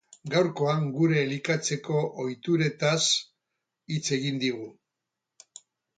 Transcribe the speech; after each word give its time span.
Gaurkoan 0.33 0.85
gure 0.95 1.19
elikatzeko 1.23 1.99
ohituretaz 2.23 2.97
hitz 3.95 4.05
egin 4.21 4.41
digu. 4.45 4.67